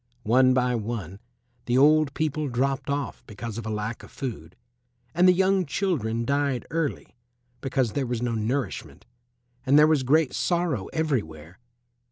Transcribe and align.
One 0.23 0.55
by 0.55 0.73
one 0.73 1.19
the 1.67 1.77
old 1.77 2.15
people 2.15 2.47
dropped 2.47 2.89
off 2.89 3.23
because 3.27 3.59
of 3.59 3.67
a 3.67 3.69
lack 3.69 4.01
of 4.01 4.09
food, 4.09 4.55
and 5.13 5.27
the 5.27 5.31
young 5.31 5.63
children 5.63 6.25
died 6.25 6.65
early 6.71 7.15
because 7.61 7.91
there 7.91 8.07
was 8.07 8.19
no 8.19 8.31
nourishment, 8.33 9.05
and 9.63 9.77
there 9.77 9.85
was 9.85 10.01
great 10.01 10.33
sorrow 10.33 10.87
everywhere. 10.87 11.59